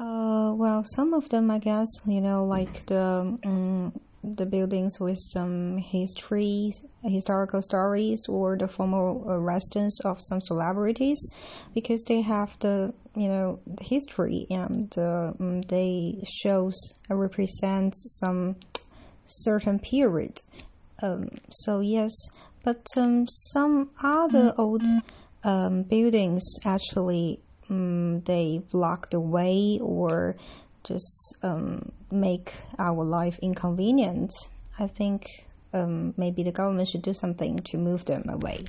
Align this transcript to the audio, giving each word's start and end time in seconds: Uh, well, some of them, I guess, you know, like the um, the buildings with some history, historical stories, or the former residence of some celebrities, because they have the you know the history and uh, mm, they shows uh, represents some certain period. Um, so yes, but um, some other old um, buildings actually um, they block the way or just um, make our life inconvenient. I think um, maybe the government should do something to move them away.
Uh, 0.00 0.54
well, 0.54 0.82
some 0.82 1.12
of 1.12 1.28
them, 1.28 1.50
I 1.50 1.58
guess, 1.58 1.86
you 2.06 2.22
know, 2.22 2.46
like 2.46 2.86
the 2.86 3.36
um, 3.44 3.92
the 4.24 4.46
buildings 4.46 4.98
with 4.98 5.18
some 5.18 5.76
history, 5.76 6.72
historical 7.02 7.60
stories, 7.60 8.22
or 8.26 8.56
the 8.56 8.66
former 8.66 9.38
residence 9.38 10.00
of 10.06 10.16
some 10.22 10.40
celebrities, 10.40 11.20
because 11.74 12.02
they 12.08 12.22
have 12.22 12.58
the 12.60 12.94
you 13.14 13.28
know 13.28 13.60
the 13.66 13.84
history 13.84 14.46
and 14.48 14.90
uh, 14.96 15.32
mm, 15.38 15.68
they 15.68 16.24
shows 16.24 16.94
uh, 17.10 17.14
represents 17.14 18.18
some 18.20 18.56
certain 19.26 19.78
period. 19.78 20.38
Um, 21.02 21.28
so 21.50 21.80
yes, 21.80 22.10
but 22.64 22.86
um, 22.96 23.26
some 23.28 23.90
other 24.02 24.54
old 24.56 24.86
um, 25.44 25.82
buildings 25.82 26.42
actually 26.64 27.40
um, 27.70 28.20
they 28.22 28.60
block 28.70 29.10
the 29.10 29.20
way 29.20 29.78
or 29.80 30.36
just 30.84 31.36
um, 31.42 31.92
make 32.10 32.52
our 32.78 33.04
life 33.04 33.38
inconvenient. 33.40 34.30
I 34.78 34.86
think 34.88 35.26
um, 35.72 36.14
maybe 36.16 36.42
the 36.42 36.52
government 36.52 36.88
should 36.88 37.02
do 37.02 37.14
something 37.14 37.58
to 37.58 37.78
move 37.78 38.04
them 38.04 38.24
away. 38.28 38.64